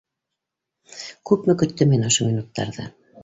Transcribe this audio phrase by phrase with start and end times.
[1.31, 2.89] Күпме көттөм мин ошо минуттарҙы!